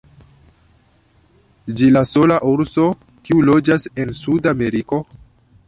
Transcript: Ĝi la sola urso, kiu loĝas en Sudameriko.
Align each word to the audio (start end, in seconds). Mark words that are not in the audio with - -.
Ĝi 1.81 1.89
la 1.97 2.03
sola 2.13 2.39
urso, 2.53 2.87
kiu 3.29 3.45
loĝas 3.51 3.87
en 4.05 4.15
Sudameriko. 4.23 5.03